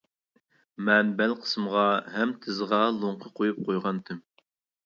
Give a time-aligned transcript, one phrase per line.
[0.87, 1.83] مەن بەل قىسمىغا
[2.15, 4.27] ھەم تىزىغا لوڭقا قويۇپ قويغانتىم.